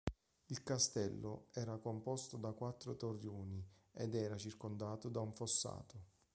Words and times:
Il 0.47 0.63
castello 0.63 1.45
era 1.51 1.77
composto 1.77 2.35
da 2.37 2.53
quattro 2.53 2.95
torrioni 2.95 3.63
ed 3.93 4.15
era 4.15 4.35
circondato 4.35 5.09
da 5.09 5.19
un 5.19 5.31
fossato. 5.35 6.01